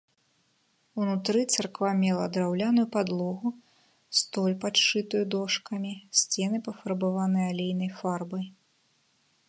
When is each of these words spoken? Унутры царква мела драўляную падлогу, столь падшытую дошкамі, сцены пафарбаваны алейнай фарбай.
Унутры 1.01 1.41
царква 1.55 1.89
мела 2.03 2.23
драўляную 2.37 2.87
падлогу, 2.95 3.49
столь 4.21 4.55
падшытую 4.65 5.23
дошкамі, 5.37 5.93
сцены 6.23 6.57
пафарбаваны 6.71 7.41
алейнай 7.51 7.91
фарбай. 8.01 8.45